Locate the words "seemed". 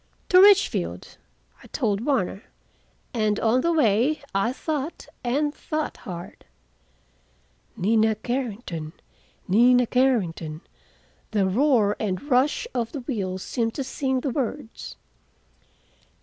13.43-13.75